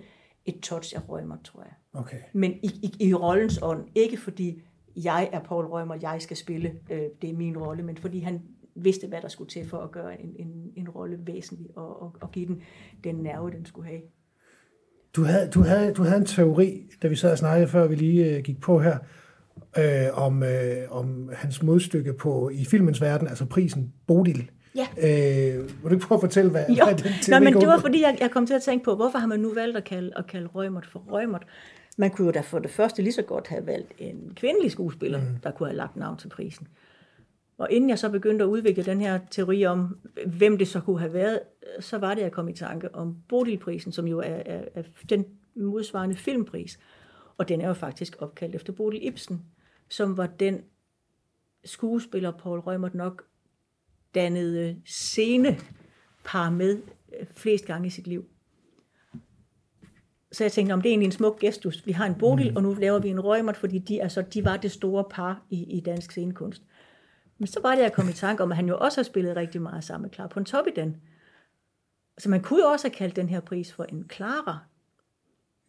et 0.47 0.61
touch 0.61 0.97
af 0.97 1.09
Rømer, 1.09 1.37
tror 1.45 1.63
jeg. 1.63 2.01
Okay. 2.01 2.17
Men 2.33 2.53
i, 2.53 2.71
i, 2.83 3.09
i 3.09 3.15
rollens 3.15 3.59
ånd, 3.63 3.89
ikke 3.95 4.17
fordi 4.17 4.63
jeg 4.97 5.29
er 5.33 5.41
Paul 5.41 5.65
Rømer, 5.65 5.95
jeg 6.03 6.17
skal 6.23 6.37
spille, 6.37 6.73
øh, 6.91 7.03
det 7.23 7.31
er 7.31 7.35
min 7.35 7.59
rolle, 7.59 7.83
men 7.83 7.97
fordi 7.97 8.19
han 8.19 8.43
vidste, 8.75 9.07
hvad 9.07 9.23
der 9.23 9.29
skulle 9.29 9.51
til 9.51 9.69
for 9.69 9.79
at 9.79 9.91
gøre 9.91 10.21
en, 10.21 10.37
en, 10.39 10.73
en 10.77 10.89
rolle 10.89 11.19
væsentlig 11.27 11.67
og, 11.77 12.03
og, 12.03 12.17
og 12.21 12.33
give 12.33 12.47
den 12.47 12.63
den 13.05 13.15
nerve, 13.15 13.51
den 13.51 13.67
skulle 13.67 13.89
have. 13.89 14.01
Du 15.17 15.23
havde, 15.23 15.51
du, 15.51 15.63
havde, 15.63 15.95
du 15.95 16.03
havde 16.03 16.17
en 16.17 16.27
teori, 16.27 16.91
da 17.03 17.09
vi 17.09 17.17
sad 17.17 17.33
og 17.33 17.39
snakkede, 17.39 17.69
før 17.69 17.87
vi 17.87 17.95
lige 17.95 18.37
øh, 18.37 18.43
gik 18.43 18.61
på 18.61 18.81
her, 18.81 18.99
øh, 19.79 20.25
om, 20.25 20.43
øh, 20.43 20.77
om 20.91 21.31
hans 21.33 21.63
modstykke 21.63 22.13
på 22.13 22.51
i 22.55 22.65
filmens 22.65 23.01
verden, 23.01 23.29
altså 23.29 23.45
prisen 23.45 23.93
Bodil. 24.07 24.51
Ja. 24.75 24.87
Øh, 24.97 25.65
vil 25.65 25.83
du 25.85 25.89
ikke 25.89 26.07
prøve 26.07 26.17
at 26.17 26.21
fortælle, 26.21 26.51
hvad, 26.51 26.65
jo. 26.69 26.85
hvad 26.85 26.95
den 26.95 27.11
Nå, 27.29 27.39
men 27.39 27.55
det 27.55 27.69
var 27.69 27.79
fordi, 27.79 28.03
jeg, 28.03 28.17
jeg 28.21 28.31
kom 28.31 28.47
til 28.47 28.55
at 28.55 28.63
tænke 28.63 28.85
på, 28.85 28.95
hvorfor 28.95 29.19
har 29.19 29.27
man 29.27 29.41
nu 29.41 29.55
valgt 29.55 29.77
at 29.77 29.85
kalde, 29.85 30.13
at 30.17 30.27
kalde 30.27 30.47
Rømert 30.47 30.87
for 30.87 30.99
Rømert? 30.99 31.47
Man 31.97 32.11
kunne 32.11 32.27
jo 32.27 32.33
da 32.33 32.41
for 32.41 32.59
det 32.59 32.71
første 32.71 33.03
lige 33.03 33.13
så 33.13 33.23
godt 33.23 33.47
have 33.47 33.67
valgt 33.67 33.93
en 33.99 34.33
kvindelig 34.37 34.71
skuespiller, 34.71 35.19
mm. 35.19 35.27
der 35.43 35.51
kunne 35.51 35.69
have 35.69 35.77
lagt 35.77 35.97
navn 35.97 36.17
til 36.19 36.29
prisen. 36.29 36.69
Og 37.59 37.69
inden 37.71 37.91
jeg 37.91 37.99
så 37.99 38.09
begyndte 38.09 38.45
at 38.45 38.49
udvikle 38.49 38.85
den 38.85 39.01
her 39.01 39.19
teori 39.31 39.67
om, 39.67 39.99
hvem 40.27 40.59
det 40.59 40.69
så 40.69 40.81
kunne 40.81 40.99
have 40.99 41.13
været, 41.13 41.41
så 41.81 41.99
var 41.99 42.15
det, 42.15 42.23
jeg 42.23 42.33
kom 42.33 42.49
i 42.49 42.53
tanke 42.53 42.95
om 42.95 43.17
Bodilprisen, 43.29 43.93
som 43.93 44.07
jo 44.07 44.19
er, 44.19 44.43
er, 44.47 44.61
er 44.75 44.83
den 45.09 45.25
modsvarende 45.57 46.17
filmpris. 46.17 46.79
Og 47.39 47.49
den 47.49 47.61
er 47.61 47.69
jo 47.69 47.75
faktisk 47.75 48.17
opkaldt 48.19 48.55
efter 48.55 48.73
Bodil 48.73 49.07
Ibsen, 49.07 49.43
som 49.89 50.17
var 50.17 50.27
den 50.27 50.61
skuespiller, 51.65 52.31
Paul 52.31 52.59
Rømert 52.59 52.95
nok 52.95 53.25
dannede 54.15 54.83
par 56.25 56.51
med 56.51 56.83
øh, 57.21 57.27
flest 57.37 57.67
gange 57.67 57.87
i 57.87 57.91
sit 57.91 58.07
liv. 58.07 58.25
Så 60.33 60.45
jeg 60.45 60.53
tænkte, 60.53 60.73
om 60.73 60.83
det 60.83 60.89
er 60.89 60.93
egentlig 60.93 61.07
en 61.07 61.13
smuk 61.13 61.39
gestus. 61.41 61.87
Vi 61.87 61.93
har 61.93 62.07
en 62.07 62.15
Bodil, 62.15 62.51
mm. 62.51 62.57
og 62.57 62.63
nu 62.63 62.75
laver 62.75 62.99
vi 62.99 63.09
en 63.09 63.21
Rømert, 63.21 63.57
fordi 63.57 63.79
de, 63.79 64.03
altså, 64.03 64.23
de 64.23 64.45
var 64.45 64.57
det 64.57 64.71
store 64.71 65.05
par 65.11 65.43
i, 65.51 65.77
i 65.77 65.81
dansk 65.81 66.11
scenekunst. 66.11 66.63
Men 67.39 67.47
så 67.47 67.61
var 67.63 67.75
det, 67.75 67.83
jeg 67.83 67.93
kom 67.93 68.09
i 68.09 68.13
tanke 68.13 68.43
om, 68.43 68.51
at 68.51 68.57
han 68.57 68.69
jo 68.69 68.79
også 68.79 68.99
har 69.01 69.05
spillet 69.05 69.37
rigtig 69.37 69.63
meget 69.63 69.85
sammen 69.85 70.03
med 70.03 70.15
Clara 70.15 70.29
Pontoppidan. 70.29 70.97
Så 72.19 72.29
man 72.29 72.43
kunne 72.43 72.61
jo 72.61 72.67
også 72.67 72.89
have 72.89 72.95
kaldt 72.95 73.17
den 73.17 73.29
her 73.29 73.41
pris 73.41 73.73
for 73.73 73.85
en 73.85 74.11
Clara. 74.11 74.59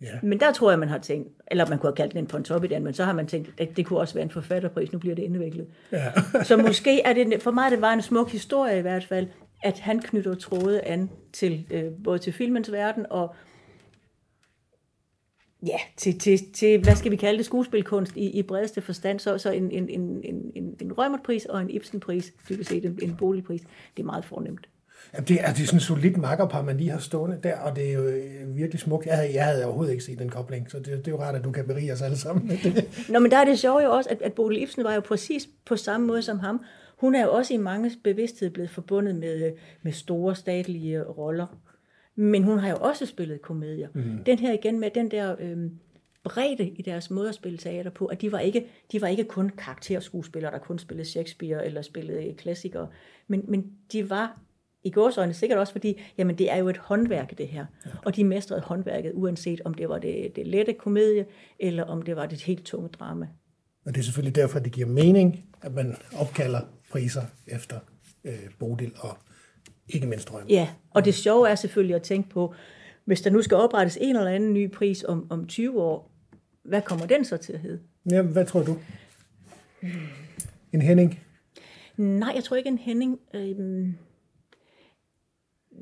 Ja. 0.01 0.19
Men 0.23 0.39
der 0.39 0.51
tror 0.51 0.69
jeg, 0.69 0.79
man 0.79 0.89
har 0.89 0.97
tænkt, 0.97 1.29
eller 1.47 1.69
man 1.69 1.79
kunne 1.79 1.89
have 1.89 1.95
kaldt 1.95 2.13
den 2.13 2.23
en 2.23 2.27
Pontoppidan, 2.27 2.83
men 2.83 2.93
så 2.93 3.05
har 3.05 3.13
man 3.13 3.27
tænkt, 3.27 3.49
at 3.57 3.77
det 3.77 3.85
kunne 3.85 3.99
også 3.99 4.13
være 4.13 4.23
en 4.23 4.29
forfatterpris, 4.29 4.91
nu 4.91 4.99
bliver 4.99 5.15
det 5.15 5.23
indviklet. 5.23 5.67
Ja. 5.91 6.11
så 6.43 6.57
måske 6.57 7.01
er 7.01 7.13
det, 7.13 7.41
for 7.41 7.51
mig 7.51 7.71
det 7.71 7.81
var 7.81 7.93
en 7.93 8.01
smuk 8.01 8.31
historie 8.31 8.77
i 8.77 8.81
hvert 8.81 9.05
fald, 9.05 9.27
at 9.63 9.79
han 9.79 9.99
knytter 9.99 10.35
tråde 10.35 10.81
an 10.81 11.09
til 11.33 11.67
øh, 11.71 11.83
både 12.03 12.19
til 12.19 12.33
filmens 12.33 12.71
verden 12.71 13.05
og 13.09 13.35
ja, 15.67 15.77
til, 15.97 16.19
til, 16.19 16.53
til, 16.53 16.83
hvad 16.83 16.95
skal 16.95 17.11
vi 17.11 17.15
kalde 17.15 17.37
det, 17.37 17.45
skuespilkunst 17.45 18.17
i, 18.17 18.39
i 18.39 18.43
bredeste 18.43 18.81
forstand, 18.81 19.19
så, 19.19 19.37
så 19.37 19.51
en, 19.51 19.71
en, 19.71 19.89
en, 19.89 20.21
en, 20.55 20.75
en 20.81 20.93
Rømertpris 20.97 21.45
og 21.45 21.61
en 21.61 21.69
Ibsenpris, 21.69 22.33
dybest 22.49 22.69
set 22.69 22.85
en, 22.85 22.99
en 23.01 23.15
boligpris, 23.15 23.61
det 23.97 24.03
er 24.03 24.05
meget 24.05 24.25
fornemt. 24.25 24.69
Ja, 25.13 25.19
det, 25.19 25.41
er, 25.41 25.53
det 25.53 25.61
er 25.61 25.65
sådan 25.65 25.77
en 25.77 25.81
solid 25.81 26.15
makkerpar, 26.15 26.61
man 26.61 26.77
lige 26.77 26.89
har 26.89 26.99
stående 26.99 27.39
der, 27.43 27.57
og 27.57 27.75
det 27.75 27.89
er 27.89 27.93
jo 27.93 28.03
øh, 28.07 28.55
virkelig 28.55 28.79
smukt. 28.79 29.05
Jeg 29.05 29.15
havde, 29.15 29.33
jeg 29.33 29.45
havde 29.45 29.65
overhovedet 29.65 29.91
ikke 29.91 30.03
set 30.03 30.19
den 30.19 30.29
kobling, 30.29 30.71
så 30.71 30.77
det, 30.77 30.85
det 30.85 31.07
er 31.07 31.11
jo 31.11 31.21
rart, 31.21 31.35
at 31.35 31.43
du 31.43 31.51
kan 31.51 31.67
berige 31.67 31.93
os 31.93 32.01
alle 32.01 32.17
sammen. 32.17 32.51
Nå, 33.09 33.19
men 33.19 33.31
der 33.31 33.37
er 33.37 33.45
det 33.45 33.59
sjovt 33.59 33.83
jo 33.83 33.91
også, 33.91 34.09
at, 34.09 34.21
at 34.21 34.33
Bodil 34.33 34.61
Ibsen 34.61 34.83
var 34.83 34.93
jo 34.93 35.01
præcis 35.01 35.49
på 35.65 35.75
samme 35.75 36.07
måde 36.07 36.21
som 36.21 36.39
ham. 36.39 36.61
Hun 36.97 37.15
er 37.15 37.23
jo 37.23 37.31
også 37.31 37.53
i 37.53 37.57
mange 37.57 37.91
bevidsthed 38.03 38.49
blevet 38.49 38.69
forbundet 38.69 39.15
med, 39.15 39.51
med 39.81 39.91
store 39.91 40.35
statlige 40.35 41.03
roller. 41.03 41.47
Men 42.15 42.43
hun 42.43 42.59
har 42.59 42.69
jo 42.69 42.75
også 42.75 43.05
spillet 43.05 43.41
komedier. 43.41 43.87
Mm. 43.93 44.23
Den 44.25 44.39
her 44.39 44.53
igen 44.53 44.79
med 44.79 44.89
den 44.95 45.11
der 45.11 45.35
øh, 45.39 45.57
bredde 46.23 46.69
i 46.69 46.81
deres 46.81 47.09
måde 47.09 47.29
at 47.29 47.35
spille 47.35 47.57
teater 47.57 47.91
på, 47.91 48.05
at 48.05 48.21
de 48.21 48.31
var 48.31 48.39
ikke, 48.39 48.65
de 48.91 49.01
var 49.01 49.07
ikke 49.07 49.23
kun 49.23 49.49
karakterskuespillere, 49.49 50.51
der 50.51 50.57
kun 50.57 50.79
spillede 50.79 51.09
Shakespeare 51.09 51.65
eller 51.65 51.81
spillede 51.81 52.33
klassikere, 52.37 52.87
men, 53.27 53.43
men 53.47 53.71
de 53.91 54.09
var 54.09 54.39
i 54.83 54.89
gårsøjne 54.89 55.33
sikkert 55.33 55.59
også, 55.59 55.73
fordi 55.73 56.01
jamen, 56.17 56.37
det 56.37 56.51
er 56.51 56.57
jo 56.57 56.69
et 56.69 56.77
håndværk, 56.77 57.37
det 57.37 57.47
her. 57.47 57.65
Ja. 57.85 57.89
Og 58.05 58.15
de 58.15 58.23
mestrede 58.23 58.61
håndværket, 58.61 59.11
uanset 59.15 59.61
om 59.65 59.73
det 59.73 59.89
var 59.89 59.99
det, 59.99 60.35
det 60.35 60.47
lette 60.47 60.73
komedie, 60.73 61.25
eller 61.59 61.83
om 61.83 62.01
det 62.01 62.15
var 62.15 62.25
det 62.25 62.41
helt 62.41 62.65
tunge 62.65 62.89
drama. 62.89 63.27
Og 63.85 63.95
det 63.95 63.99
er 63.99 64.03
selvfølgelig 64.03 64.35
derfor, 64.35 64.59
det 64.59 64.71
giver 64.71 64.87
mening, 64.87 65.45
at 65.61 65.73
man 65.73 65.95
opkalder 66.19 66.61
priser 66.91 67.21
efter 67.47 67.79
øh, 68.23 68.49
Bodil 68.59 68.91
og 68.99 69.17
ikke 69.87 70.07
mindst 70.07 70.29
drømme. 70.29 70.49
Ja, 70.49 70.69
og 70.91 71.05
det 71.05 71.15
sjove 71.15 71.49
er 71.49 71.55
selvfølgelig 71.55 71.95
at 71.95 72.01
tænke 72.01 72.29
på, 72.29 72.53
hvis 73.05 73.21
der 73.21 73.29
nu 73.29 73.41
skal 73.41 73.57
oprettes 73.57 73.97
en 74.01 74.15
eller 74.15 74.31
anden 74.31 74.53
ny 74.53 74.71
pris 74.71 75.03
om, 75.03 75.27
om 75.29 75.47
20 75.47 75.81
år, 75.81 76.11
hvad 76.63 76.81
kommer 76.81 77.05
den 77.05 77.25
så 77.25 77.37
til 77.37 77.53
at 77.53 77.59
hedde? 77.59 77.79
Ja, 78.11 78.21
hvad 78.21 78.45
tror 78.45 78.63
du? 78.63 78.77
En 80.73 80.81
Henning? 80.81 81.19
Nej, 81.97 82.31
jeg 82.35 82.43
tror 82.43 82.57
ikke 82.57 82.67
en 82.67 82.77
Henning. 82.77 83.19
Øhm, 83.33 83.95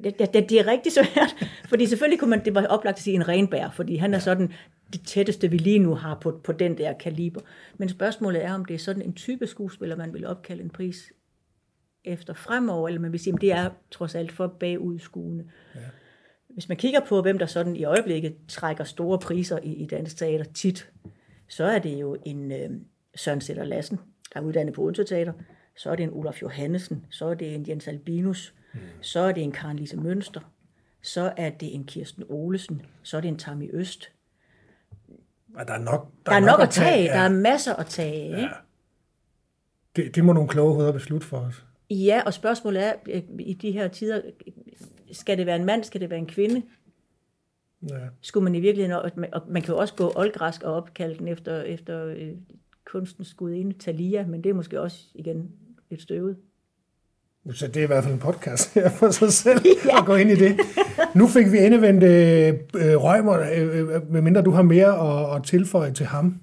det, 0.04 0.20
det, 0.20 0.50
det 0.50 0.60
er 0.60 0.68
rigtig 0.68 0.92
svært, 0.92 1.36
fordi 1.70 1.86
selvfølgelig 1.86 2.20
kunne 2.20 2.30
man, 2.30 2.46
det 2.46 2.56
var 2.56 2.66
oplagt 2.66 2.98
at 2.98 3.04
sige 3.04 3.16
en 3.16 3.28
renbær, 3.28 3.70
fordi 3.70 3.96
han 3.96 4.14
er 4.14 4.20
sådan 4.20 4.54
det 4.94 5.02
tætteste, 5.06 5.52
vi 5.52 5.58
lige 5.58 5.80
nu 5.80 5.96
har 5.96 6.18
på, 6.22 6.42
på 6.44 6.52
den 6.52 6.78
der 6.78 6.94
kaliber. 6.94 7.42
Men 7.78 7.90
spørgsmålet 7.90 8.46
er, 8.46 8.54
om 8.54 8.66
det 8.66 8.74
er 8.74 8.80
sådan 8.80 9.02
en 9.02 9.14
type 9.14 9.48
skuespiller, 9.48 9.96
man 9.96 10.14
vil 10.14 10.28
opkalde 10.28 10.64
en 10.64 10.70
pris 10.70 11.12
efter 12.04 12.34
fremover, 12.34 12.88
eller 12.88 13.02
man 13.02 13.12
vil 13.12 13.20
sige, 13.20 13.34
at 13.34 13.42
det 13.42 13.52
er 13.52 13.70
trods 13.92 14.16
alt 14.16 14.32
for 14.32 14.48
bagudskuende. 14.48 15.46
Ja. 15.76 15.80
Hvis 16.50 16.70
man 16.70 16.78
kigger 16.78 17.00
på, 17.00 17.22
hvem 17.22 17.38
der 17.38 17.46
sådan 17.46 17.76
i 17.76 17.84
øjeblikket 17.84 18.36
trækker 18.48 18.84
store 18.84 19.20
priser 19.20 19.60
i, 19.64 19.74
i 19.74 19.86
dansk 19.86 20.18
teater 20.18 20.46
tit, 20.54 20.90
så 21.48 21.64
er 21.64 21.80
det 21.80 22.02
jo 22.02 22.18
en 22.26 22.52
øh, 22.52 22.70
Søren 23.16 23.42
Sætter 23.42 23.64
Lassen, 23.64 24.00
der 24.34 24.40
er 24.40 24.44
uddannet 24.44 24.74
på 24.74 24.82
Odense 24.82 25.04
Teater, 25.04 25.34
så 25.78 25.90
er 25.90 25.96
det 25.96 26.04
en 26.04 26.14
Olaf 26.14 26.42
Johannesen, 26.42 27.06
så 27.10 27.26
er 27.26 27.34
det 27.34 27.56
en 27.56 27.66
Jens 27.68 27.88
Albinus, 27.88 28.54
mm. 28.74 28.80
så 29.02 29.20
er 29.20 29.32
det 29.32 29.44
en 29.44 29.52
Karen 29.52 29.78
Lise 29.78 29.98
Mønster, 29.98 30.42
så 31.02 31.34
er 31.38 31.50
det 31.50 31.76
en 31.76 31.86
Kirsten 31.86 32.24
Olesen, 32.30 32.82
så 33.04 33.18
er 33.18 33.22
det 33.22 33.28
en 33.28 33.38
Tammy 33.38 33.70
Øst. 33.74 34.12
Ja, 35.58 35.64
der 35.64 35.74
er 35.74 35.80
nok, 35.80 36.12
der, 36.26 36.32
der 36.32 36.38
er 36.38 36.40
nok, 36.40 36.50
nok 36.50 36.60
at 36.60 36.70
tage, 36.70 37.04
ja. 37.04 37.14
der 37.14 37.20
er 37.20 37.30
masser 37.30 37.76
at 37.76 37.86
tage. 37.86 38.30
Ja. 38.30 38.38
Ikke? 38.38 38.56
Det, 39.96 40.16
det 40.16 40.26
må 40.26 40.34
nogle 40.34 40.50
kloge 40.50 40.74
hoveder 40.74 40.92
beslutte 40.92 41.28
for 41.28 41.38
os. 41.38 41.66
Ja, 41.90 42.22
og 42.26 42.34
spørgsmålet 42.34 42.86
er, 42.86 42.94
øh, 43.10 43.24
i 43.40 43.54
de 43.54 43.72
her 43.72 43.88
tider, 43.88 44.22
skal 45.12 45.38
det 45.38 45.46
være 45.46 45.56
en 45.56 45.66
mand, 45.66 45.84
skal 45.84 46.02
det 46.02 46.10
være 46.10 46.20
en 46.20 46.28
kvinde? 46.28 46.64
Ja. 47.90 48.08
Skulle 48.22 48.44
man 48.44 48.56
i 48.56 48.60
virkeligheden, 48.60 49.02
og 49.02 49.12
man, 49.16 49.34
og 49.34 49.42
man 49.48 49.62
kan 49.62 49.74
jo 49.74 49.80
også 49.80 49.94
gå 49.94 50.14
oldgræsk 50.16 50.64
og 50.64 50.74
opkalde 50.74 51.18
den 51.18 51.28
efter, 51.28 51.62
efter 51.62 52.06
øh, 52.06 52.34
kunstens 52.86 53.34
gudinde, 53.34 53.76
Thalia, 53.80 54.26
men 54.26 54.44
det 54.44 54.50
er 54.50 54.54
måske 54.54 54.82
også 54.82 55.06
igen 55.14 55.52
lidt 55.90 56.02
støvet. 56.02 56.38
Så 57.54 57.68
det 57.68 57.78
er 57.78 57.84
i 57.84 57.88
hvert 57.88 58.04
fald 58.04 58.14
en 58.14 58.20
podcast 58.20 58.74
her 58.74 58.90
for 59.00 59.12
sig 59.12 59.34
selv 59.34 59.62
ja. 59.86 60.00
at 60.00 60.06
gå 60.06 60.16
ind 60.16 60.32
i 60.32 60.36
det. 60.36 60.60
Nu 61.16 61.28
fik 61.28 61.52
vi 61.52 61.58
endevendt 61.58 62.04
øh, 62.04 62.54
Rømer, 63.04 63.40
øh, 63.40 63.80
øh, 63.80 64.12
medmindre 64.12 64.42
du 64.42 64.52
har 64.52 64.62
mere 64.62 65.32
at, 65.32 65.36
at 65.36 65.44
tilføje 65.44 65.94
til 65.94 66.06
ham. 66.06 66.42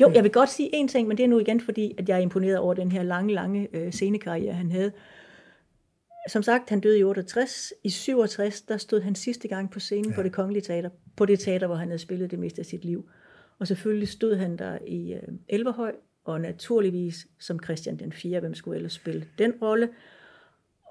Jo, 0.00 0.10
jeg 0.14 0.22
vil 0.22 0.32
godt 0.32 0.50
sige 0.50 0.70
en 0.72 0.88
ting, 0.88 1.08
men 1.08 1.16
det 1.16 1.24
er 1.24 1.28
nu 1.28 1.38
igen 1.38 1.60
fordi, 1.60 1.94
at 1.98 2.08
jeg 2.08 2.16
er 2.16 2.20
imponeret 2.20 2.58
over 2.58 2.74
den 2.74 2.92
her 2.92 3.02
lange, 3.02 3.34
lange 3.34 3.68
øh, 3.72 3.92
scenekarriere, 3.92 4.54
han 4.54 4.70
havde. 4.70 4.92
Som 6.28 6.42
sagt, 6.42 6.70
han 6.70 6.80
døde 6.80 6.98
i 6.98 7.04
68. 7.04 7.72
I 7.84 7.90
67, 7.90 8.62
der 8.62 8.76
stod 8.76 9.00
han 9.00 9.14
sidste 9.14 9.48
gang 9.48 9.70
på 9.70 9.80
scenen 9.80 10.10
ja. 10.10 10.16
på 10.16 10.22
det 10.22 10.32
kongelige 10.32 10.62
teater. 10.62 10.90
På 11.16 11.26
det 11.26 11.40
teater, 11.40 11.66
hvor 11.66 11.76
han 11.76 11.88
havde 11.88 11.98
spillet 11.98 12.30
det 12.30 12.38
meste 12.38 12.60
af 12.60 12.66
sit 12.66 12.84
liv. 12.84 13.08
Og 13.58 13.66
selvfølgelig 13.66 14.08
stod 14.08 14.36
han 14.36 14.56
der 14.56 14.78
i 14.86 15.12
øh, 15.12 15.22
Elverhøj, 15.48 15.92
og 16.24 16.40
naturligvis 16.40 17.26
som 17.38 17.62
Christian 17.64 17.96
den 17.98 18.12
4., 18.12 18.40
hvem 18.40 18.54
skulle 18.54 18.76
ellers 18.76 18.92
spille 18.92 19.26
den 19.38 19.52
rolle. 19.62 19.88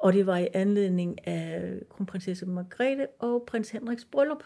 Og 0.01 0.13
det 0.13 0.25
var 0.25 0.37
i 0.37 0.47
anledning 0.53 1.27
af 1.27 1.73
kronprinsesse 1.89 2.45
Margrethe 2.45 3.07
og 3.19 3.43
prins 3.47 3.69
Henriks 3.69 4.05
bryllup. 4.05 4.43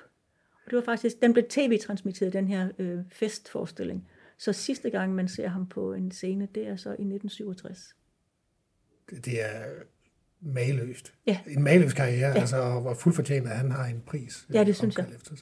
Og 0.65 0.71
det 0.71 0.75
var 0.75 0.83
faktisk, 0.83 1.21
den 1.21 1.33
blev 1.33 1.45
tv-transmitteret, 1.49 2.33
den 2.33 2.47
her 2.47 2.69
øh, 2.79 2.99
festforestilling. 3.11 4.07
Så 4.37 4.53
sidste 4.53 4.89
gang, 4.89 5.15
man 5.15 5.27
ser 5.27 5.47
ham 5.47 5.67
på 5.67 5.93
en 5.93 6.11
scene, 6.11 6.47
det 6.55 6.67
er 6.67 6.75
så 6.75 6.89
i 6.89 6.91
1967. 6.91 7.95
Det 9.25 9.41
er 9.41 9.63
maløst. 10.41 11.13
Ja. 11.27 11.39
En 11.47 11.63
maløs 11.63 11.93
karriere, 11.93 12.29
ja. 12.29 12.39
altså, 12.39 12.57
og 12.57 12.85
var 12.85 12.93
fuldt 12.93 13.15
fortjent, 13.15 13.47
at 13.47 13.57
han 13.57 13.71
har 13.71 13.85
en 13.85 14.03
pris. 14.05 14.47
Ja, 14.53 14.63
det 14.63 14.75
synes 14.75 14.97
jeg. 14.97 15.05
Efter. 15.15 15.35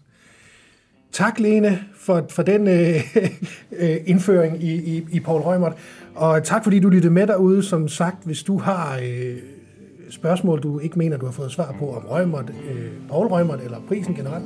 Tak, 1.11 1.39
Lene, 1.39 1.79
for, 1.95 2.25
for 2.29 2.43
den 2.43 2.67
øh, 2.67 2.95
øh, 3.81 3.97
indføring 4.05 4.63
i, 4.63 4.97
i, 4.97 5.07
i 5.11 5.19
Paul 5.19 5.41
Rømert. 5.41 5.77
Og 6.15 6.43
tak, 6.43 6.63
fordi 6.63 6.79
du 6.79 6.89
lyttede 6.89 7.13
med 7.13 7.27
derude. 7.27 7.63
Som 7.63 7.87
sagt, 7.87 8.25
hvis 8.25 8.43
du 8.43 8.57
har 8.57 8.99
øh, 9.03 9.37
spørgsmål, 10.09 10.63
du 10.63 10.79
ikke 10.79 10.99
mener, 10.99 11.17
du 11.17 11.25
har 11.25 11.33
fået 11.33 11.51
svar 11.51 11.75
på 11.79 11.95
om 11.95 12.05
Rømert, 12.09 12.49
øh, 12.69 12.91
Paul 13.09 13.27
Rømert 13.27 13.61
eller 13.61 13.77
prisen 13.87 14.15
generelt, 14.15 14.45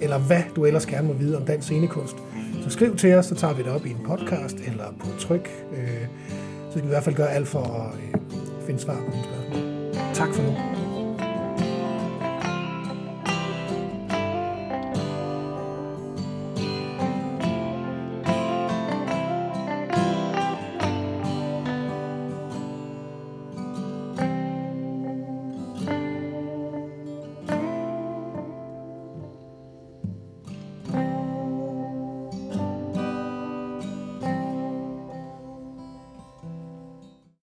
eller 0.00 0.18
hvad 0.18 0.42
du 0.56 0.64
ellers 0.64 0.86
gerne 0.86 1.08
må 1.08 1.14
vide 1.14 1.36
om 1.36 1.44
dansk 1.44 1.68
scenekunst, 1.68 2.16
så 2.64 2.70
skriv 2.70 2.96
til 2.96 3.14
os, 3.14 3.26
så 3.26 3.34
tager 3.34 3.54
vi 3.54 3.62
det 3.62 3.72
op 3.72 3.86
i 3.86 3.90
en 3.90 4.00
podcast 4.06 4.56
eller 4.66 4.84
på 5.00 5.06
tryk. 5.18 5.48
Øh, 5.72 6.06
så 6.66 6.70
skal 6.70 6.82
vi 6.82 6.86
i 6.86 6.88
hvert 6.88 7.04
fald 7.04 7.16
gøre 7.16 7.30
alt 7.30 7.48
for 7.48 7.60
at 7.60 7.94
øh, 7.94 8.20
finde 8.66 8.80
svar 8.80 8.96
på 8.96 9.12
dine 9.12 9.24
spørgsmål. 9.24 10.14
Tak 10.14 10.34
for 10.34 10.42
nu. 10.42 10.77